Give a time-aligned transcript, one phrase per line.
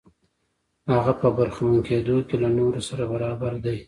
[0.93, 3.77] هغه په برخمن کېدو کې له نورو سره برابر دی.